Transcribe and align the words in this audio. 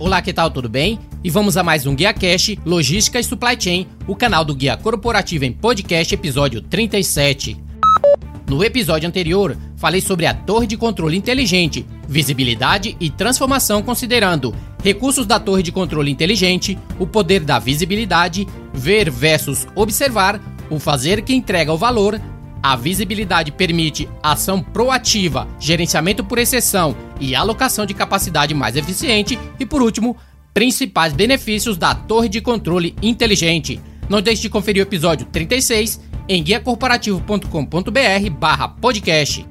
Olá, 0.00 0.22
que 0.22 0.32
tal? 0.32 0.48
Tudo 0.48 0.68
bem? 0.68 0.96
E 1.24 1.30
vamos 1.30 1.56
a 1.56 1.64
mais 1.64 1.84
um 1.84 1.92
Guia 1.92 2.14
Cash, 2.14 2.56
Logística 2.64 3.18
e 3.18 3.24
Supply 3.24 3.56
Chain, 3.58 3.88
o 4.06 4.14
canal 4.14 4.44
do 4.44 4.54
Guia 4.54 4.76
Corporativo 4.76 5.44
em 5.44 5.52
Podcast, 5.52 6.14
episódio 6.14 6.62
37. 6.62 7.56
No 8.48 8.62
episódio 8.62 9.08
anterior, 9.08 9.56
falei 9.76 10.00
sobre 10.00 10.24
a 10.26 10.32
torre 10.32 10.68
de 10.68 10.76
controle 10.76 11.16
inteligente, 11.16 11.84
visibilidade 12.08 12.96
e 13.00 13.10
transformação 13.10 13.82
considerando 13.82 14.54
recursos 14.84 15.26
da 15.26 15.40
torre 15.40 15.64
de 15.64 15.72
controle 15.72 16.12
inteligente, 16.12 16.78
o 17.00 17.04
poder 17.04 17.40
da 17.40 17.58
visibilidade, 17.58 18.46
ver 18.72 19.10
versus 19.10 19.66
observar, 19.74 20.40
o 20.70 20.78
fazer 20.78 21.22
que 21.22 21.34
entrega 21.34 21.72
o 21.72 21.76
valor, 21.76 22.20
a 22.62 22.76
visibilidade 22.76 23.52
permite 23.52 24.08
ação 24.22 24.62
proativa, 24.62 25.48
gerenciamento 25.58 26.24
por 26.24 26.38
exceção 26.38 26.96
e 27.20 27.34
alocação 27.34 27.86
de 27.86 27.94
capacidade 27.94 28.54
mais 28.54 28.76
eficiente. 28.76 29.38
E 29.58 29.66
por 29.66 29.82
último, 29.82 30.16
principais 30.52 31.12
benefícios 31.12 31.76
da 31.76 31.94
torre 31.94 32.28
de 32.28 32.40
controle 32.40 32.94
inteligente. 33.02 33.80
Não 34.08 34.20
deixe 34.20 34.42
de 34.42 34.48
conferir 34.48 34.82
o 34.82 34.88
episódio 34.88 35.26
36 35.26 36.00
em 36.28 36.42
guiacorporativo.com.br 36.42 38.80
podcast. 38.80 39.46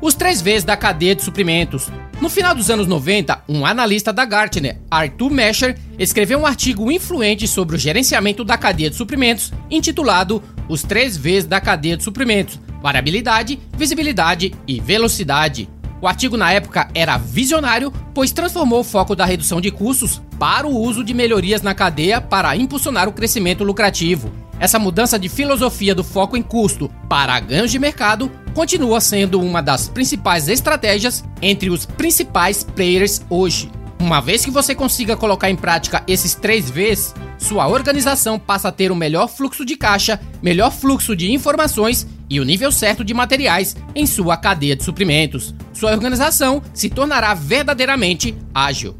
Os 0.01 0.13
três 0.13 0.41
Vs 0.41 0.63
da 0.63 0.77
cadeia 0.77 1.15
de 1.15 1.23
suprimentos. 1.23 1.89
No 2.21 2.29
final 2.29 2.55
dos 2.55 2.69
anos 2.69 2.87
90, 2.87 3.43
um 3.47 3.65
analista 3.65 4.11
da 4.11 4.25
Gartner, 4.25 4.79
Arthur 4.89 5.29
Mescher, 5.29 5.77
escreveu 5.99 6.39
um 6.39 6.45
artigo 6.45 6.91
influente 6.91 7.47
sobre 7.47 7.75
o 7.75 7.79
gerenciamento 7.79 8.43
da 8.43 8.57
cadeia 8.57 8.89
de 8.89 8.95
suprimentos, 8.95 9.53
intitulado 9.69 10.41
Os 10.69 10.83
três 10.83 11.15
Vs 11.15 11.45
da 11.45 11.61
cadeia 11.61 11.97
de 11.97 12.03
suprimentos, 12.03 12.59
variabilidade, 12.81 13.59
visibilidade 13.77 14.53
e 14.67 14.79
velocidade. 14.79 15.69
O 15.99 16.07
artigo 16.07 16.37
na 16.37 16.51
época 16.51 16.87
era 16.93 17.17
visionário, 17.17 17.91
pois 18.13 18.31
transformou 18.31 18.81
o 18.81 18.83
foco 18.83 19.15
da 19.15 19.25
redução 19.25 19.59
de 19.59 19.71
custos 19.71 20.21
para 20.37 20.67
o 20.67 20.75
uso 20.75 21.03
de 21.03 21.13
melhorias 21.13 21.61
na 21.61 21.73
cadeia 21.73 22.21
para 22.21 22.55
impulsionar 22.55 23.07
o 23.07 23.13
crescimento 23.13 23.63
lucrativo. 23.63 24.31
Essa 24.59 24.79
mudança 24.79 25.17
de 25.17 25.29
filosofia 25.29 25.93
do 25.93 26.03
foco 26.03 26.35
em 26.35 26.41
custo 26.41 26.89
para 27.07 27.39
ganhos 27.39 27.71
de 27.71 27.79
mercado 27.79 28.31
continua 28.53 28.99
sendo 28.99 29.39
uma 29.39 29.61
das 29.61 29.87
principais 29.87 30.47
estratégias 30.47 31.23
entre 31.41 31.69
os 31.69 31.85
principais 31.85 32.63
players 32.63 33.21
hoje. 33.29 33.69
Uma 33.99 34.19
vez 34.19 34.45
que 34.45 34.51
você 34.51 34.75
consiga 34.75 35.17
colocar 35.17 35.49
em 35.49 35.55
prática 35.55 36.03
esses 36.07 36.35
três 36.35 36.69
Vs, 36.69 37.13
sua 37.37 37.67
organização 37.67 38.39
passa 38.39 38.69
a 38.69 38.71
ter 38.71 38.91
o 38.91 38.93
um 38.93 38.97
melhor 38.97 39.27
fluxo 39.27 39.63
de 39.63 39.75
caixa, 39.75 40.19
melhor 40.41 40.71
fluxo 40.71 41.15
de 41.15 41.31
informações 41.31 42.07
e 42.29 42.39
o 42.39 42.43
nível 42.43 42.71
certo 42.71 43.03
de 43.03 43.13
materiais 43.13 43.75
em 43.95 44.05
sua 44.05 44.35
cadeia 44.35 44.75
de 44.75 44.83
suprimentos. 44.83 45.53
Sua 45.73 45.91
organização 45.91 46.61
se 46.73 46.89
tornará 46.89 47.33
verdadeiramente 47.33 48.35
ágil. 48.53 48.97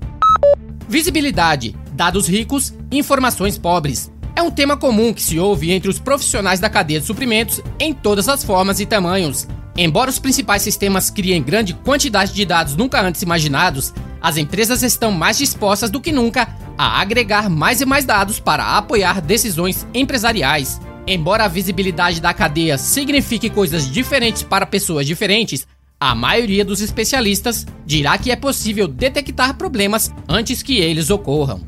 Visibilidade, 0.87 1.75
dados 1.91 2.27
ricos, 2.27 2.73
informações 2.91 3.57
pobres. 3.57 4.11
É 4.35 4.41
um 4.41 4.51
tema 4.51 4.77
comum 4.77 5.11
que 5.11 5.21
se 5.21 5.39
ouve 5.39 5.71
entre 5.71 5.89
os 5.89 5.99
profissionais 5.99 6.59
da 6.59 6.69
cadeia 6.69 6.99
de 6.99 7.05
suprimentos 7.05 7.59
em 7.79 7.91
todas 7.91 8.29
as 8.29 8.43
formas 8.43 8.79
e 8.79 8.85
tamanhos. 8.85 9.47
Embora 9.75 10.09
os 10.09 10.19
principais 10.19 10.61
sistemas 10.61 11.09
criem 11.09 11.41
grande 11.41 11.73
quantidade 11.73 12.33
de 12.33 12.45
dados 12.45 12.75
nunca 12.75 13.01
antes 13.01 13.21
imaginados, 13.21 13.93
as 14.21 14.37
empresas 14.37 14.83
estão 14.83 15.11
mais 15.11 15.37
dispostas 15.37 15.89
do 15.89 15.99
que 15.99 16.11
nunca 16.11 16.47
a 16.77 17.01
agregar 17.01 17.49
mais 17.49 17.81
e 17.81 17.85
mais 17.85 18.05
dados 18.05 18.39
para 18.39 18.77
apoiar 18.77 19.21
decisões 19.21 19.87
empresariais. 19.93 20.79
Embora 21.07 21.45
a 21.45 21.47
visibilidade 21.47 22.21
da 22.21 22.33
cadeia 22.33 22.77
signifique 22.77 23.49
coisas 23.49 23.89
diferentes 23.89 24.43
para 24.43 24.65
pessoas 24.65 25.07
diferentes, 25.07 25.65
a 25.99 26.13
maioria 26.13 26.63
dos 26.63 26.81
especialistas 26.81 27.65
dirá 27.85 28.17
que 28.17 28.29
é 28.29 28.35
possível 28.35 28.87
detectar 28.87 29.55
problemas 29.55 30.11
antes 30.29 30.61
que 30.61 30.77
eles 30.77 31.09
ocorram. 31.09 31.61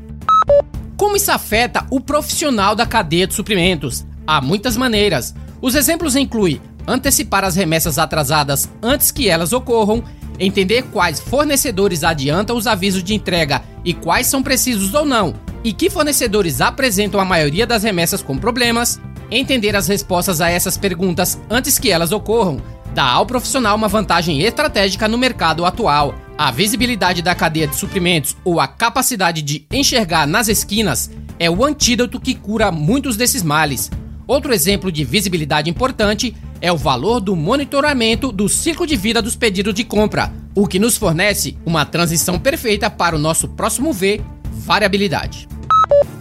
Como 0.96 1.16
isso 1.16 1.32
afeta 1.32 1.86
o 1.90 2.00
profissional 2.00 2.76
da 2.76 2.86
cadeia 2.86 3.26
de 3.26 3.34
suprimentos? 3.34 4.06
Há 4.26 4.40
muitas 4.40 4.76
maneiras. 4.76 5.34
Os 5.60 5.74
exemplos 5.74 6.14
incluem 6.14 6.60
antecipar 6.86 7.44
as 7.44 7.56
remessas 7.56 7.98
atrasadas 7.98 8.68
antes 8.82 9.10
que 9.10 9.28
elas 9.28 9.52
ocorram, 9.52 10.04
entender 10.40 10.82
quais 10.90 11.20
fornecedores 11.20 12.02
adiantam 12.02 12.56
os 12.56 12.66
avisos 12.66 13.04
de 13.04 13.14
entrega 13.14 13.62
e 13.84 13.94
quais 13.94 14.26
são 14.26 14.42
precisos 14.42 14.94
ou 14.94 15.04
não, 15.04 15.34
e 15.62 15.72
que 15.72 15.90
fornecedores 15.90 16.60
apresentam 16.60 17.20
a 17.20 17.24
maioria 17.24 17.66
das 17.66 17.82
remessas 17.84 18.22
com 18.22 18.36
problemas, 18.36 18.98
Entender 19.30 19.76
as 19.76 19.86
respostas 19.86 20.40
a 20.40 20.50
essas 20.50 20.76
perguntas 20.76 21.38
antes 21.48 21.78
que 21.78 21.90
elas 21.90 22.10
ocorram 22.10 22.60
dá 22.92 23.04
ao 23.04 23.24
profissional 23.24 23.76
uma 23.76 23.86
vantagem 23.86 24.40
estratégica 24.40 25.06
no 25.06 25.16
mercado 25.16 25.64
atual. 25.64 26.12
A 26.36 26.50
visibilidade 26.50 27.22
da 27.22 27.34
cadeia 27.34 27.68
de 27.68 27.76
suprimentos 27.76 28.36
ou 28.44 28.58
a 28.58 28.66
capacidade 28.66 29.42
de 29.42 29.64
enxergar 29.70 30.26
nas 30.26 30.48
esquinas 30.48 31.08
é 31.38 31.48
o 31.48 31.64
antídoto 31.64 32.18
que 32.18 32.34
cura 32.34 32.72
muitos 32.72 33.16
desses 33.16 33.44
males. 33.44 33.88
Outro 34.30 34.54
exemplo 34.54 34.92
de 34.92 35.02
visibilidade 35.02 35.68
importante 35.68 36.36
é 36.60 36.70
o 36.70 36.76
valor 36.76 37.18
do 37.18 37.34
monitoramento 37.34 38.30
do 38.30 38.48
ciclo 38.48 38.86
de 38.86 38.94
vida 38.94 39.20
dos 39.20 39.34
pedidos 39.34 39.74
de 39.74 39.82
compra, 39.82 40.32
o 40.54 40.68
que 40.68 40.78
nos 40.78 40.96
fornece 40.96 41.58
uma 41.66 41.84
transição 41.84 42.38
perfeita 42.38 42.88
para 42.88 43.16
o 43.16 43.18
nosso 43.18 43.48
próximo 43.48 43.92
V, 43.92 44.20
variabilidade. 44.52 45.48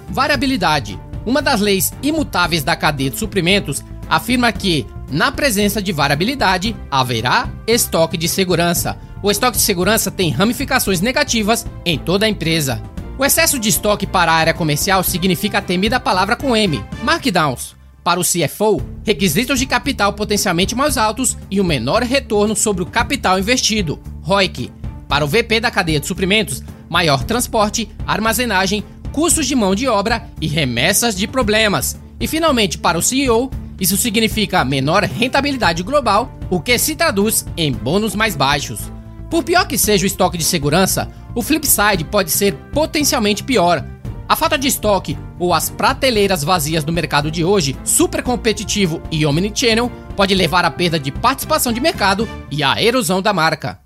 Variabilidade 0.09 0.99
uma 1.23 1.39
das 1.39 1.61
leis 1.61 1.93
imutáveis 2.01 2.63
da 2.63 2.75
cadeia 2.75 3.11
de 3.11 3.19
suprimentos 3.19 3.83
afirma 4.09 4.51
que, 4.51 4.87
na 5.11 5.31
presença 5.31 5.79
de 5.79 5.91
variabilidade, 5.91 6.75
haverá 6.89 7.47
estoque 7.67 8.17
de 8.17 8.27
segurança. 8.27 8.97
O 9.21 9.29
estoque 9.29 9.57
de 9.57 9.63
segurança 9.63 10.09
tem 10.09 10.31
ramificações 10.31 10.99
negativas 10.99 11.63
em 11.85 11.99
toda 11.99 12.25
a 12.25 12.29
empresa. 12.29 12.81
O 13.19 13.23
excesso 13.23 13.59
de 13.59 13.69
estoque 13.69 14.07
para 14.07 14.31
a 14.31 14.35
área 14.35 14.53
comercial 14.55 15.03
significa 15.03 15.59
a 15.59 15.61
temida 15.61 15.99
palavra 15.99 16.35
com 16.35 16.57
M, 16.57 16.83
markdowns. 17.03 17.78
Para 18.03 18.19
o 18.19 18.23
CFO, 18.23 18.81
requisitos 19.03 19.59
de 19.59 19.65
capital 19.65 20.13
potencialmente 20.13 20.75
mais 20.75 20.97
altos 20.97 21.37
e 21.51 21.59
um 21.59 21.63
menor 21.63 22.03
retorno 22.03 22.55
sobre 22.55 22.83
o 22.83 22.85
capital 22.85 23.37
investido, 23.37 23.99
ROIC. 24.21 24.71
Para 25.07 25.25
o 25.25 25.27
VP 25.27 25.59
da 25.59 25.71
cadeia 25.71 25.99
de 25.99 26.07
suprimentos, 26.07 26.63
maior 26.89 27.23
transporte, 27.23 27.89
armazenagem, 28.05 28.83
custos 29.11 29.47
de 29.47 29.55
mão 29.55 29.75
de 29.75 29.87
obra 29.87 30.27
e 30.39 30.47
remessas 30.47 31.15
de 31.15 31.27
problemas. 31.27 31.99
E 32.19 32.27
finalmente, 32.27 32.77
para 32.77 32.97
o 32.97 33.01
CEO, 33.01 33.49
isso 33.79 33.95
significa 33.95 34.65
menor 34.65 35.03
rentabilidade 35.03 35.83
global, 35.83 36.31
o 36.49 36.59
que 36.59 36.77
se 36.77 36.95
traduz 36.95 37.45
em 37.55 37.71
bônus 37.71 38.15
mais 38.15 38.35
baixos. 38.35 38.79
Por 39.29 39.43
pior 39.43 39.67
que 39.67 39.77
seja 39.77 40.03
o 40.03 40.07
estoque 40.07 40.37
de 40.37 40.43
segurança, 40.43 41.09
o 41.35 41.41
flip 41.41 41.65
side 41.65 42.03
pode 42.03 42.31
ser 42.31 42.53
potencialmente 42.73 43.43
pior. 43.43 43.85
A 44.29 44.35
falta 44.35 44.57
de 44.57 44.67
estoque 44.67 45.17
ou 45.39 45.53
as 45.53 45.69
prateleiras 45.69 46.43
vazias 46.43 46.83
do 46.83 46.93
mercado 46.93 47.29
de 47.29 47.43
hoje, 47.43 47.75
super 47.83 48.23
competitivo 48.23 49.01
e 49.11 49.25
omnichannel, 49.25 49.91
pode 50.15 50.35
levar 50.35 50.63
à 50.63 50.71
perda 50.71 50.99
de 50.99 51.11
participação 51.11 51.73
de 51.73 51.81
mercado 51.81 52.29
e 52.51 52.63
à 52.63 52.81
erosão 52.81 53.21
da 53.21 53.33
marca. 53.33 53.79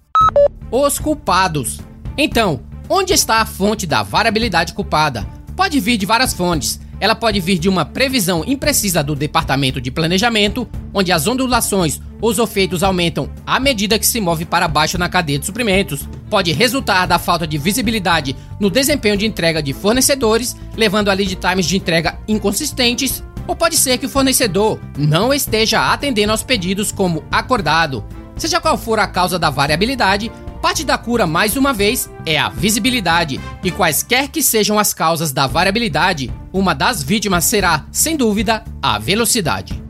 Os 0.69 0.99
culpados. 0.99 1.79
Então, 2.17 2.61
Onde 2.89 3.13
está 3.13 3.37
a 3.37 3.45
fonte 3.45 3.87
da 3.87 4.03
variabilidade 4.03 4.73
culpada? 4.73 5.25
Pode 5.55 5.79
vir 5.79 5.97
de 5.97 6.05
várias 6.05 6.33
fontes. 6.33 6.79
Ela 6.99 7.15
pode 7.15 7.39
vir 7.39 7.59
de 7.59 7.67
uma 7.67 7.85
previsão 7.85 8.43
imprecisa 8.45 9.03
do 9.03 9.15
departamento 9.15 9.81
de 9.81 9.91
planejamento, 9.91 10.67
onde 10.93 11.11
as 11.11 11.27
ondulações 11.27 11.99
os 12.21 12.37
efeitos 12.37 12.83
aumentam 12.83 13.29
à 13.45 13.59
medida 13.59 13.99
que 13.99 14.07
se 14.07 14.21
move 14.21 14.45
para 14.45 14.67
baixo 14.67 14.97
na 14.97 15.09
cadeia 15.09 15.37
de 15.37 15.45
suprimentos. 15.45 16.07
Pode 16.29 16.53
resultar 16.53 17.05
da 17.05 17.19
falta 17.19 17.45
de 17.45 17.57
visibilidade 17.57 18.35
no 18.59 18.69
desempenho 18.69 19.17
de 19.17 19.25
entrega 19.25 19.61
de 19.61 19.73
fornecedores, 19.73 20.55
levando 20.77 21.09
a 21.09 21.13
lead 21.13 21.35
times 21.35 21.65
de 21.65 21.75
entrega 21.75 22.17
inconsistentes, 22.27 23.21
ou 23.45 23.55
pode 23.55 23.75
ser 23.75 23.97
que 23.97 24.05
o 24.05 24.09
fornecedor 24.09 24.79
não 24.97 25.33
esteja 25.33 25.91
atendendo 25.91 26.31
aos 26.31 26.43
pedidos 26.43 26.91
como 26.91 27.23
acordado. 27.29 28.05
Seja 28.37 28.59
qual 28.59 28.77
for 28.77 28.99
a 28.99 29.07
causa 29.07 29.37
da 29.37 29.49
variabilidade, 29.49 30.31
parte 30.63 30.85
da 30.85 30.97
cura, 30.97 31.27
mais 31.27 31.57
uma 31.57 31.73
vez, 31.73 32.09
é 32.25 32.39
a 32.39 32.47
visibilidade. 32.47 33.37
E 33.61 33.69
quaisquer 33.69 34.29
que 34.29 34.41
sejam 34.41 34.79
as 34.79 34.93
causas 34.93 35.33
da 35.33 35.45
variabilidade, 35.45 36.31
uma 36.53 36.73
das 36.73 37.03
vítimas 37.03 37.43
será, 37.43 37.85
sem 37.91 38.15
dúvida, 38.15 38.63
a 38.81 38.97
velocidade. 38.97 39.83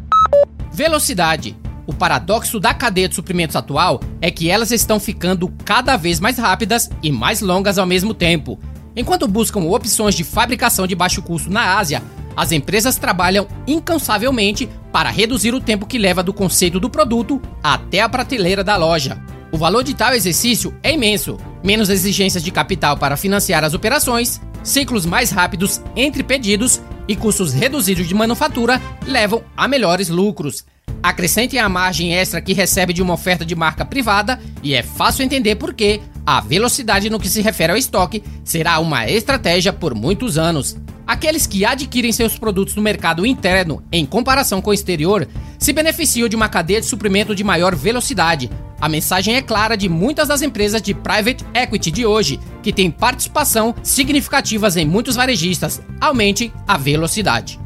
Velocidade. 0.71 1.55
O 1.85 1.93
paradoxo 1.93 2.59
da 2.59 2.73
cadeia 2.73 3.07
de 3.07 3.13
suprimentos 3.13 3.55
atual 3.55 4.01
é 4.19 4.31
que 4.31 4.49
elas 4.49 4.71
estão 4.71 4.99
ficando 4.99 5.47
cada 5.63 5.95
vez 5.95 6.19
mais 6.19 6.39
rápidas 6.39 6.89
e 7.03 7.11
mais 7.11 7.39
longas 7.39 7.77
ao 7.77 7.85
mesmo 7.85 8.11
tempo. 8.11 8.59
Enquanto 8.95 9.27
buscam 9.27 9.59
opções 9.59 10.15
de 10.15 10.23
fabricação 10.23 10.87
de 10.87 10.95
baixo 10.95 11.21
custo 11.21 11.51
na 11.51 11.77
Ásia, 11.77 12.01
as 12.35 12.51
empresas 12.51 12.95
trabalham 12.95 13.47
incansavelmente 13.67 14.67
para 14.91 15.11
reduzir 15.11 15.53
o 15.53 15.61
tempo 15.61 15.85
que 15.85 15.99
leva 15.99 16.23
do 16.23 16.33
conceito 16.33 16.79
do 16.79 16.89
produto 16.89 17.39
até 17.61 18.01
a 18.01 18.09
prateleira 18.09 18.63
da 18.63 18.75
loja. 18.75 19.21
O 19.53 19.57
valor 19.57 19.83
de 19.83 19.93
tal 19.93 20.15
exercício 20.15 20.73
é 20.81 20.91
imenso. 20.91 21.37
Menos 21.63 21.87
exigências 21.87 22.43
de 22.43 22.49
capital 22.49 22.97
para 22.97 23.15
financiar 23.15 23.63
as 23.63 23.75
operações, 23.75 24.41
ciclos 24.63 25.05
mais 25.05 25.29
rápidos 25.29 25.79
entre 25.95 26.23
pedidos 26.23 26.81
e 27.07 27.15
custos 27.15 27.53
reduzidos 27.53 28.07
de 28.07 28.15
manufatura 28.15 28.81
levam 29.05 29.43
a 29.55 29.67
melhores 29.67 30.09
lucros. 30.09 30.65
Acrescente 31.03 31.55
a 31.59 31.69
margem 31.69 32.15
extra 32.15 32.41
que 32.41 32.51
recebe 32.51 32.93
de 32.93 33.03
uma 33.03 33.13
oferta 33.13 33.45
de 33.45 33.53
marca 33.53 33.85
privada 33.85 34.41
e 34.63 34.73
é 34.73 34.81
fácil 34.81 35.23
entender 35.23 35.55
por 35.55 35.75
que 35.75 36.01
a 36.25 36.41
velocidade 36.41 37.07
no 37.07 37.19
que 37.19 37.29
se 37.29 37.39
refere 37.43 37.73
ao 37.73 37.77
estoque 37.77 38.23
será 38.43 38.79
uma 38.79 39.07
estratégia 39.07 39.71
por 39.71 39.93
muitos 39.93 40.35
anos. 40.35 40.75
Aqueles 41.05 41.45
que 41.45 41.63
adquirem 41.63 42.11
seus 42.11 42.39
produtos 42.39 42.73
no 42.73 42.81
mercado 42.81 43.23
interno 43.23 43.83
em 43.91 44.03
comparação 44.03 44.63
com 44.63 44.71
o 44.71 44.73
exterior 44.73 45.27
se 45.59 45.71
beneficiam 45.73 46.27
de 46.27 46.35
uma 46.35 46.49
cadeia 46.49 46.81
de 46.81 46.87
suprimento 46.87 47.35
de 47.35 47.43
maior 47.43 47.75
velocidade. 47.75 48.49
A 48.83 48.89
mensagem 48.89 49.35
é 49.37 49.41
clara 49.41 49.77
de 49.77 49.87
muitas 49.87 50.27
das 50.27 50.41
empresas 50.41 50.81
de 50.81 50.93
private 50.93 51.45
equity 51.53 51.89
de 51.89 52.05
hoje, 52.05 52.37
que 52.61 52.73
têm 52.73 52.91
participação 52.91 53.73
significativas 53.81 54.75
em 54.75 54.85
muitos 54.85 55.15
varejistas. 55.15 55.81
Aumente 56.01 56.51
a 56.67 56.77
velocidade. 56.77 57.57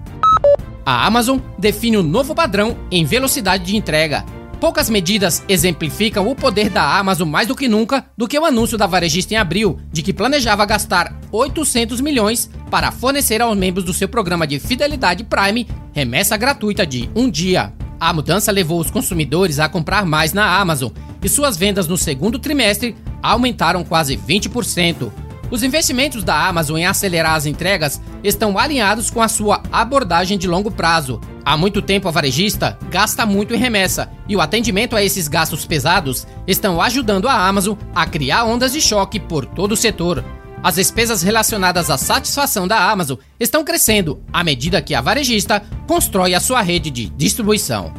A 0.86 1.08
Amazon 1.08 1.40
define 1.58 1.98
um 1.98 2.04
novo 2.04 2.36
padrão 2.36 2.78
em 2.92 3.04
velocidade 3.04 3.64
de 3.64 3.76
entrega. 3.76 4.24
Poucas 4.60 4.92
medidas 4.92 5.44
exemplificam 5.50 6.28
o 6.28 6.36
poder 6.36 6.70
da 6.70 7.00
Amazon 7.00 7.28
mais 7.28 7.48
do 7.48 7.56
que 7.56 7.68
nunca 7.68 8.06
do 8.16 8.28
que 8.28 8.38
o 8.38 8.46
anúncio 8.46 8.78
da 8.78 8.86
varejista 8.86 9.34
em 9.34 9.38
abril 9.38 9.80
de 9.92 10.04
que 10.04 10.14
planejava 10.14 10.68
gastar 10.68 11.20
800 11.32 12.00
milhões 12.00 12.48
para 12.70 12.92
fornecer 12.92 13.42
aos 13.42 13.58
membros 13.58 13.84
do 13.84 13.94
seu 13.94 14.08
programa 14.08 14.46
de 14.46 14.60
fidelidade 14.60 15.24
Prime 15.24 15.68
remessa 15.94 16.38
gratuita 16.38 16.86
de 16.86 17.10
um 17.16 17.28
dia. 17.28 17.74
A 18.00 18.14
mudança 18.14 18.52
levou 18.52 18.80
os 18.80 18.92
consumidores 18.92 19.58
a 19.58 19.68
comprar 19.68 20.06
mais 20.06 20.32
na 20.32 20.60
Amazon 20.60 20.92
e 21.24 21.30
suas 21.30 21.58
vendas 21.58 21.88
no 21.88 21.98
segundo 21.98 22.40
trimestre 22.40 22.96
aumentaram 23.22 23.84
quase 23.84 24.18
20%. 24.18 25.12
Os 25.50 25.64
investimentos 25.64 26.24
da 26.24 26.48
Amazon 26.48 26.78
em 26.78 26.86
acelerar 26.86 27.36
as 27.36 27.46
entregas 27.46 28.02
estão 28.22 28.58
alinhados 28.58 29.10
com 29.10 29.22
a 29.22 29.30
sua 29.30 29.64
abordagem 29.72 30.38
de 30.38 30.48
longo 30.48 30.70
prazo. 30.70 31.22
Há 31.46 31.56
muito 31.56 31.82
tempo 31.82 32.08
a 32.08 32.12
varejista 32.12 32.78
gasta 32.90 33.26
muito 33.26 33.54
em 33.54 33.58
remessa 33.58 34.12
e 34.28 34.36
o 34.36 34.42
atendimento 34.42 34.96
a 34.96 35.02
esses 35.02 35.30
gastos 35.30 35.66
pesados 35.66 36.28
estão 36.46 36.82
ajudando 36.82 37.30
a 37.30 37.48
Amazon 37.48 37.78
a 37.96 38.06
criar 38.06 38.44
ondas 38.44 38.74
de 38.74 38.82
choque 38.82 39.20
por 39.20 39.46
todo 39.46 39.72
o 39.72 39.78
setor. 39.78 40.24
As 40.62 40.76
despesas 40.76 41.22
relacionadas 41.22 41.90
à 41.90 41.98
satisfação 41.98 42.68
da 42.68 42.92
Amazon 42.92 43.18
estão 43.40 43.64
crescendo 43.64 44.22
à 44.34 44.44
medida 44.44 44.82
que 44.82 44.94
a 44.94 45.00
varejista 45.00 45.64
constrói 45.88 46.34
a 46.34 46.42
sua 46.42 46.62
rede 46.62 46.90
de 46.90 47.08
distribuição. 47.08 47.94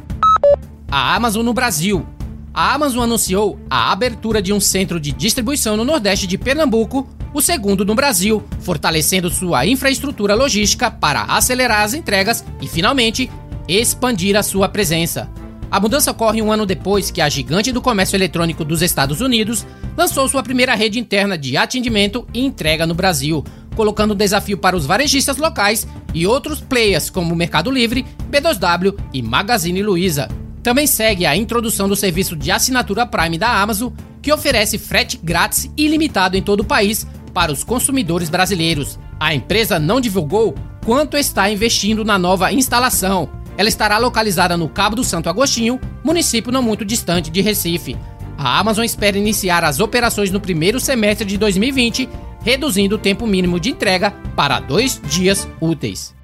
A 0.90 1.14
Amazon 1.14 1.44
no 1.44 1.54
Brasil 1.54 2.06
a 2.52 2.74
Amazon 2.74 3.04
anunciou 3.04 3.58
a 3.68 3.92
abertura 3.92 4.42
de 4.42 4.52
um 4.52 4.60
centro 4.60 4.98
de 4.98 5.12
distribuição 5.12 5.76
no 5.76 5.84
Nordeste 5.84 6.26
de 6.26 6.36
Pernambuco, 6.36 7.08
o 7.32 7.40
segundo 7.40 7.84
no 7.84 7.94
Brasil, 7.94 8.42
fortalecendo 8.60 9.30
sua 9.30 9.66
infraestrutura 9.66 10.34
logística 10.34 10.90
para 10.90 11.22
acelerar 11.22 11.82
as 11.82 11.94
entregas 11.94 12.44
e, 12.60 12.66
finalmente, 12.66 13.30
expandir 13.68 14.36
a 14.36 14.42
sua 14.42 14.68
presença. 14.68 15.30
A 15.70 15.78
mudança 15.78 16.10
ocorre 16.10 16.40
um 16.40 16.50
ano 16.50 16.64
depois 16.64 17.10
que 17.10 17.20
a 17.20 17.28
gigante 17.28 17.70
do 17.70 17.82
comércio 17.82 18.16
eletrônico 18.16 18.64
dos 18.64 18.80
Estados 18.80 19.20
Unidos 19.20 19.66
lançou 19.96 20.26
sua 20.26 20.42
primeira 20.42 20.74
rede 20.74 20.98
interna 20.98 21.36
de 21.36 21.56
atendimento 21.56 22.26
e 22.32 22.40
entrega 22.40 22.86
no 22.86 22.94
Brasil, 22.94 23.44
colocando 23.76 24.14
um 24.14 24.16
desafio 24.16 24.56
para 24.56 24.76
os 24.76 24.86
varejistas 24.86 25.36
locais 25.36 25.86
e 26.14 26.26
outros 26.26 26.60
players 26.60 27.10
como 27.10 27.36
Mercado 27.36 27.70
Livre, 27.70 28.06
B2W 28.30 28.98
e 29.12 29.22
Magazine 29.22 29.82
Luiza. 29.82 30.28
Também 30.68 30.86
segue 30.86 31.24
a 31.24 31.34
introdução 31.34 31.88
do 31.88 31.96
serviço 31.96 32.36
de 32.36 32.50
assinatura 32.50 33.06
Prime 33.06 33.38
da 33.38 33.48
Amazon, 33.48 33.90
que 34.20 34.30
oferece 34.30 34.76
frete 34.76 35.16
grátis 35.16 35.70
ilimitado 35.78 36.36
em 36.36 36.42
todo 36.42 36.60
o 36.60 36.64
país 36.64 37.06
para 37.32 37.50
os 37.50 37.64
consumidores 37.64 38.28
brasileiros. 38.28 38.98
A 39.18 39.34
empresa 39.34 39.78
não 39.78 39.98
divulgou 39.98 40.54
quanto 40.84 41.16
está 41.16 41.50
investindo 41.50 42.04
na 42.04 42.18
nova 42.18 42.52
instalação. 42.52 43.30
Ela 43.56 43.70
estará 43.70 43.96
localizada 43.96 44.58
no 44.58 44.68
Cabo 44.68 44.96
do 44.96 45.02
Santo 45.02 45.30
Agostinho, 45.30 45.80
município 46.04 46.52
não 46.52 46.60
muito 46.60 46.84
distante 46.84 47.30
de 47.30 47.40
Recife. 47.40 47.96
A 48.36 48.58
Amazon 48.58 48.84
espera 48.84 49.16
iniciar 49.16 49.64
as 49.64 49.80
operações 49.80 50.30
no 50.30 50.38
primeiro 50.38 50.78
semestre 50.78 51.26
de 51.26 51.38
2020, 51.38 52.06
reduzindo 52.44 52.96
o 52.96 52.98
tempo 52.98 53.26
mínimo 53.26 53.58
de 53.58 53.70
entrega 53.70 54.10
para 54.36 54.60
dois 54.60 55.00
dias 55.08 55.48
úteis. 55.62 56.14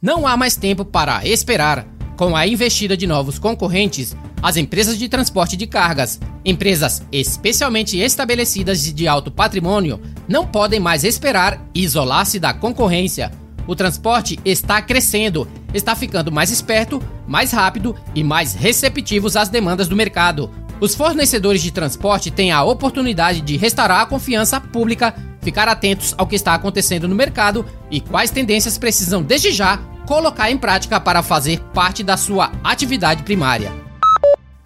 Não 0.00 0.26
há 0.26 0.38
mais 0.38 0.56
tempo 0.56 0.86
para 0.86 1.22
esperar. 1.28 1.97
Com 2.18 2.34
a 2.34 2.44
investida 2.48 2.96
de 2.96 3.06
novos 3.06 3.38
concorrentes, 3.38 4.16
as 4.42 4.56
empresas 4.56 4.98
de 4.98 5.08
transporte 5.08 5.56
de 5.56 5.68
cargas, 5.68 6.18
empresas 6.44 7.00
especialmente 7.12 7.96
estabelecidas 7.96 8.92
de 8.92 9.06
alto 9.06 9.30
patrimônio, 9.30 10.00
não 10.26 10.44
podem 10.44 10.80
mais 10.80 11.04
esperar 11.04 11.64
isolar-se 11.72 12.40
da 12.40 12.52
concorrência. 12.52 13.30
O 13.68 13.76
transporte 13.76 14.36
está 14.44 14.82
crescendo, 14.82 15.46
está 15.72 15.94
ficando 15.94 16.32
mais 16.32 16.50
esperto, 16.50 17.00
mais 17.24 17.52
rápido 17.52 17.94
e 18.16 18.24
mais 18.24 18.52
receptivos 18.52 19.36
às 19.36 19.48
demandas 19.48 19.86
do 19.86 19.94
mercado. 19.94 20.50
Os 20.80 20.96
fornecedores 20.96 21.62
de 21.62 21.70
transporte 21.70 22.32
têm 22.32 22.50
a 22.50 22.64
oportunidade 22.64 23.40
de 23.42 23.56
restaurar 23.56 24.00
a 24.00 24.06
confiança 24.06 24.60
pública, 24.60 25.14
ficar 25.40 25.68
atentos 25.68 26.16
ao 26.18 26.26
que 26.26 26.34
está 26.34 26.52
acontecendo 26.52 27.06
no 27.06 27.14
mercado 27.14 27.64
e 27.88 28.00
quais 28.00 28.32
tendências 28.32 28.76
precisam 28.76 29.22
desde 29.22 29.52
já 29.52 29.80
colocar 30.08 30.50
em 30.50 30.56
prática 30.56 30.98
para 30.98 31.22
fazer 31.22 31.60
parte 31.74 32.02
da 32.02 32.16
sua 32.16 32.50
atividade 32.64 33.22
primária. 33.24 33.70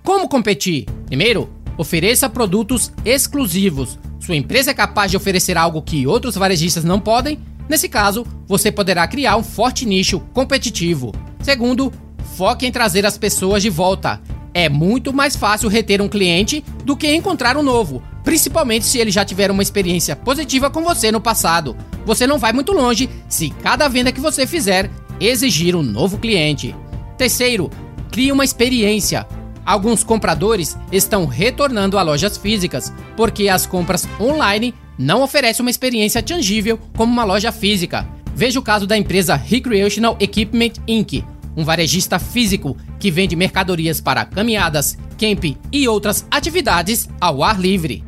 Como 0.05 0.29
competir? 0.29 0.87
Primeiro, 1.07 1.51
ofereça 1.77 2.29
produtos 2.29 2.93
exclusivos. 3.05 3.99
Sua 4.21 4.37
empresa 4.37 4.71
é 4.71 4.75
capaz 4.75 5.11
de 5.11 5.17
oferecer 5.17 5.59
algo 5.59 5.83
que 5.83 6.07
outros 6.07 6.37
varejistas 6.37 6.85
não 6.85 7.01
podem? 7.01 7.41
Nesse 7.69 7.89
caso, 7.89 8.25
você 8.47 8.71
poderá 8.71 9.05
criar 9.09 9.37
um 9.37 9.43
forte 9.43 9.85
nicho 9.85 10.21
competitivo. 10.33 11.13
Segundo, 11.41 11.93
foque 12.37 12.65
em 12.65 12.71
trazer 12.71 13.05
as 13.05 13.19
pessoas 13.19 13.65
de 13.65 13.69
volta. 13.69 14.21
É 14.55 14.69
muito 14.69 15.13
mais 15.13 15.35
fácil 15.35 15.69
reter 15.69 16.01
um 16.01 16.09
cliente 16.09 16.65
do 16.85 16.97
que 16.97 17.13
encontrar 17.13 17.57
um 17.57 17.65
novo, 17.65 18.01
principalmente 18.23 18.85
se 18.85 18.99
ele 18.99 19.11
já 19.11 19.25
tiver 19.25 19.51
uma 19.51 19.63
experiência 19.63 20.15
positiva 20.15 20.71
com 20.71 20.85
você 20.85 21.11
no 21.11 21.21
passado. 21.21 21.77
Você 22.05 22.29
não 22.29 22.39
vai 22.39 22.53
muito 22.53 22.73
longe 22.73 23.11
se 23.29 23.51
cada 23.51 23.89
venda 23.89 24.13
que 24.13 24.21
você 24.21 24.47
fizer 24.47 24.89
exigir 25.25 25.77
um 25.77 25.83
novo 25.83 26.19
cliente. 26.19 26.75
Terceiro, 27.17 27.71
crie 28.11 28.33
uma 28.33 28.45
experiência. 28.45 29.27
Alguns 29.65 30.03
compradores 30.03 30.77
estão 30.91 31.25
retornando 31.25 31.97
a 31.97 32.03
lojas 32.03 32.37
físicas 32.37 32.93
porque 33.17 33.49
as 33.49 33.65
compras 33.65 34.09
online 34.21 34.75
não 34.99 35.23
oferecem 35.23 35.65
uma 35.65 35.71
experiência 35.71 36.23
tangível 36.23 36.79
como 36.97 37.13
uma 37.13 37.25
loja 37.25 37.53
física. 37.53 38.07
Veja 38.35 38.59
o 38.59 38.63
caso 38.63 38.87
da 38.87 38.97
empresa 38.99 39.37
Recreational 39.37 40.17
Equipment 40.19 40.73
Inc., 40.89 41.25
um 41.57 41.65
varejista 41.65 42.19
físico 42.19 42.77
que 42.99 43.11
vende 43.11 43.37
mercadorias 43.37 44.01
para 44.01 44.25
caminhadas, 44.25 44.99
camping 45.19 45.57
e 45.71 45.87
outras 45.87 46.27
atividades 46.31 47.09
ao 47.21 47.45
ar 47.45 47.61
livre. 47.61 48.03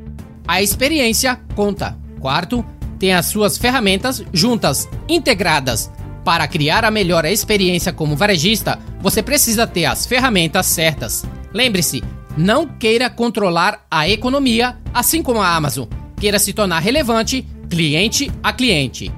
A 0.49 0.63
experiência 0.63 1.39
conta. 1.55 1.97
Quarto, 2.21 2.65
tem 2.99 3.13
as 3.13 3.27
suas 3.27 3.59
ferramentas 3.59 4.25
juntas, 4.33 4.89
integradas, 5.09 5.91
para 6.25 6.49
criar 6.49 6.85
a 6.85 6.91
melhor 6.91 7.25
experiência 7.25 7.93
como 7.93 8.17
varejista, 8.17 8.79
você 9.01 9.23
precisa 9.23 9.67
ter 9.67 9.85
as 9.85 10.07
ferramentas 10.07 10.67
certas. 10.67 11.25
Lembre-se, 11.53 12.03
não 12.37 12.67
queira 12.67 13.11
controlar 13.11 13.85
a 13.91 14.09
economia, 14.09 14.77
assim 14.93 15.23
como 15.23 15.41
a 15.41 15.55
Amazon. 15.55 15.87
Queira 16.19 16.39
se 16.39 16.53
tornar 16.53 16.81
relevante 16.81 17.47
cliente 17.69 18.31
a 18.43 18.53
cliente. 18.53 19.13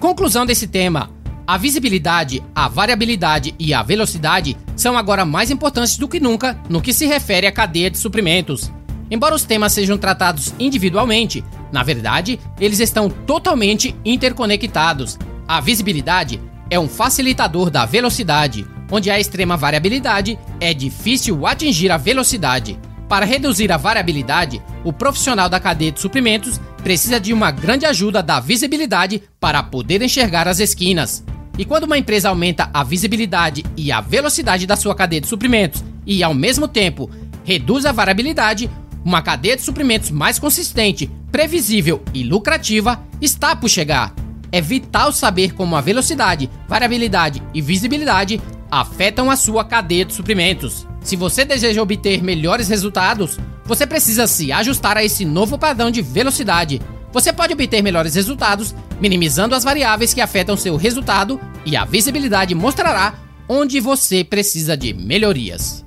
Conclusão 0.00 0.46
desse 0.46 0.66
tema: 0.66 1.10
A 1.46 1.58
visibilidade, 1.58 2.42
a 2.54 2.66
variabilidade 2.66 3.54
e 3.58 3.74
a 3.74 3.82
velocidade 3.82 4.56
são 4.74 4.96
agora 4.96 5.24
mais 5.24 5.50
importantes 5.50 5.96
do 5.96 6.08
que 6.08 6.18
nunca 6.18 6.58
no 6.68 6.80
que 6.80 6.92
se 6.92 7.06
refere 7.06 7.46
à 7.46 7.52
cadeia 7.52 7.90
de 7.90 7.98
suprimentos. 7.98 8.72
Embora 9.10 9.34
os 9.34 9.44
temas 9.44 9.72
sejam 9.74 9.98
tratados 9.98 10.54
individualmente, 10.58 11.44
na 11.70 11.82
verdade, 11.82 12.40
eles 12.58 12.80
estão 12.80 13.10
totalmente 13.10 13.94
interconectados. 14.04 15.18
A 15.46 15.60
visibilidade 15.60 16.40
é 16.70 16.78
um 16.78 16.88
facilitador 16.88 17.70
da 17.70 17.84
velocidade, 17.84 18.66
onde 18.90 19.10
há 19.10 19.18
extrema 19.18 19.56
variabilidade, 19.56 20.38
é 20.60 20.72
difícil 20.72 21.46
atingir 21.46 21.90
a 21.90 21.96
velocidade. 21.96 22.78
Para 23.08 23.26
reduzir 23.26 23.70
a 23.70 23.76
variabilidade, 23.76 24.62
o 24.84 24.92
profissional 24.92 25.48
da 25.48 25.60
cadeia 25.60 25.92
de 25.92 26.00
suprimentos 26.00 26.60
precisa 26.82 27.20
de 27.20 27.32
uma 27.32 27.50
grande 27.50 27.84
ajuda 27.84 28.22
da 28.22 28.40
visibilidade 28.40 29.22
para 29.38 29.62
poder 29.62 30.00
enxergar 30.02 30.48
as 30.48 30.60
esquinas. 30.60 31.22
E 31.58 31.64
quando 31.64 31.84
uma 31.84 31.98
empresa 31.98 32.30
aumenta 32.30 32.70
a 32.72 32.82
visibilidade 32.82 33.64
e 33.76 33.92
a 33.92 34.00
velocidade 34.00 34.66
da 34.66 34.76
sua 34.76 34.94
cadeia 34.94 35.20
de 35.20 35.26
suprimentos 35.26 35.84
e, 36.06 36.22
ao 36.22 36.32
mesmo 36.32 36.66
tempo, 36.66 37.10
reduz 37.44 37.84
a 37.84 37.92
variabilidade, 37.92 38.70
uma 39.04 39.20
cadeia 39.20 39.56
de 39.56 39.62
suprimentos 39.62 40.10
mais 40.10 40.38
consistente, 40.38 41.10
previsível 41.30 42.02
e 42.14 42.22
lucrativa 42.22 43.02
está 43.20 43.54
por 43.54 43.68
chegar. 43.68 44.14
É 44.52 44.60
vital 44.60 45.10
saber 45.12 45.54
como 45.54 45.74
a 45.74 45.80
velocidade, 45.80 46.50
variabilidade 46.68 47.42
e 47.54 47.62
visibilidade 47.62 48.38
afetam 48.70 49.30
a 49.30 49.36
sua 49.36 49.64
cadeia 49.64 50.04
de 50.04 50.12
suprimentos. 50.12 50.86
Se 51.00 51.16
você 51.16 51.44
deseja 51.44 51.82
obter 51.82 52.22
melhores 52.22 52.68
resultados, 52.68 53.38
você 53.64 53.86
precisa 53.86 54.26
se 54.26 54.52
ajustar 54.52 54.98
a 54.98 55.04
esse 55.04 55.24
novo 55.24 55.58
padrão 55.58 55.90
de 55.90 56.02
velocidade. 56.02 56.82
Você 57.12 57.32
pode 57.32 57.54
obter 57.54 57.82
melhores 57.82 58.14
resultados 58.14 58.74
minimizando 59.00 59.54
as 59.54 59.64
variáveis 59.64 60.12
que 60.12 60.20
afetam 60.20 60.56
seu 60.56 60.76
resultado 60.76 61.40
e 61.64 61.74
a 61.74 61.86
visibilidade 61.86 62.54
mostrará 62.54 63.14
onde 63.48 63.80
você 63.80 64.22
precisa 64.22 64.76
de 64.76 64.92
melhorias. 64.92 65.82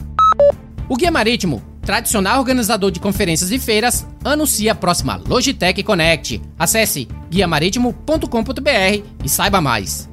O 0.90 0.96
Guia 0.96 1.12
Marítimo, 1.12 1.64
tradicional 1.86 2.40
organizador 2.40 2.92
de 2.92 3.00
conferências 3.00 3.52
e 3.52 3.60
feiras, 3.60 4.06
anuncia 4.24 4.72
a 4.72 4.76
próxima 4.76 5.22
Logitech 5.28 5.82
Connect. 5.84 6.42
Acesse 6.58 7.08
guiamaritimo.com.br 7.30 9.04
e 9.24 9.30
saiba 9.30 9.62
mais. 9.62 10.10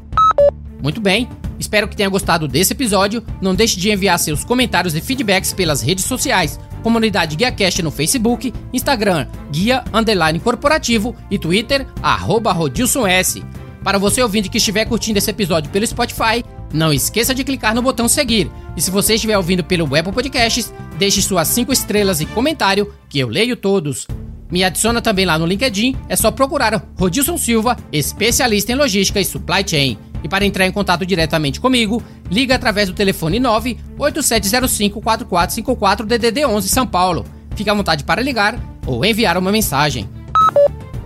Muito 0.83 1.01
bem, 1.01 1.29
Espero 1.63 1.87
que 1.87 1.95
tenha 1.95 2.09
gostado 2.09 2.49
desse 2.49 2.73
episódio. 2.73 3.23
Não 3.41 3.55
deixe 3.55 3.79
de 3.79 3.89
enviar 3.89 4.19
seus 4.19 4.43
comentários 4.43 4.97
e 4.97 5.01
feedbacks 5.01 5.53
pelas 5.53 5.81
redes 5.81 6.05
sociais. 6.05 6.59
Comunidade 6.83 7.37
GuiaCast 7.37 7.81
no 7.85 7.93
Facebook, 7.93 8.53
Instagram, 8.73 9.29
Guia 9.53 9.85
Underline 9.95 10.41
Corporativo 10.41 11.15
e 11.31 11.39
Twitter, 11.39 11.87
arroba 12.03 12.51
Rodilson 12.53 13.07
S. 13.07 13.45
Para 13.85 13.97
você 13.97 14.21
ouvinte 14.21 14.49
que 14.49 14.59
estiver 14.59 14.85
curtindo 14.87 15.19
esse 15.19 15.31
episódio 15.31 15.71
pelo 15.71 15.87
Spotify, 15.87 16.45
não 16.73 16.93
esqueça 16.93 17.35
de 17.35 17.45
clicar 17.45 17.75
no 17.75 17.83
botão 17.83 18.09
seguir. 18.09 18.51
E 18.77 18.81
se 18.81 18.91
você 18.91 19.15
estiver 19.15 19.37
ouvindo 19.37 19.63
pelo 19.63 19.85
Apple 19.97 20.13
Podcasts, 20.13 20.73
deixe 20.99 21.21
suas 21.21 21.49
5 21.49 21.73
estrelas 21.73 22.21
e 22.21 22.27
comentário, 22.27 22.93
que 23.09 23.19
eu 23.19 23.29
leio 23.29 23.57
todos. 23.57 24.07
Me 24.51 24.65
adiciona 24.65 25.01
também 25.01 25.25
lá 25.25 25.39
no 25.39 25.47
LinkedIn, 25.47 25.97
é 26.09 26.17
só 26.17 26.31
procurar 26.31 26.85
Rodilson 26.99 27.39
Silva, 27.39 27.77
especialista 27.91 28.73
em 28.73 28.75
logística 28.75 29.21
e 29.21 29.25
supply 29.25 29.65
chain. 29.67 29.97
E 30.23 30.29
para 30.29 30.45
entrar 30.45 30.67
em 30.67 30.73
contato 30.73 31.07
diretamente 31.07 31.61
comigo, 31.61 32.03
liga 32.31 32.55
através 32.55 32.89
do 32.89 32.95
telefone 32.95 33.41
987054454 33.41 36.05
DDD 36.05 36.45
11 36.45 36.69
São 36.69 36.87
Paulo. 36.87 37.25
Fique 37.57 37.71
à 37.71 37.75
vontade 37.75 38.05
para 38.05 38.23
ligar 38.23 38.61
ou 38.87 39.05
enviar 39.05 39.37
uma 39.39 39.51
mensagem. 39.51 40.09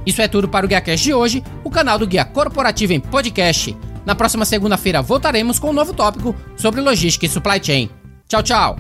Isso 0.05 0.21
é 0.21 0.29
tudo 0.29 0.49
para 0.49 0.67
o 0.67 0.69
GuiaCast 0.69 1.05
de 1.05 1.15
hoje, 1.15 1.43
o 1.65 1.71
canal 1.71 1.99
do 1.99 2.07
Guia 2.07 2.25
Corporativo 2.25 2.93
em 2.93 3.01
podcast. 3.01 3.75
Na 4.07 4.15
próxima 4.15 4.45
segunda-feira 4.45 5.03
voltaremos 5.03 5.59
com 5.59 5.71
um 5.71 5.73
novo 5.73 5.93
tópico 5.93 6.35
sobre 6.57 6.81
logística 6.81 7.27
e 7.27 7.29
supply 7.29 7.61
chain. 7.63 7.91
Tchau, 8.29 8.43
tchau! 8.43 8.77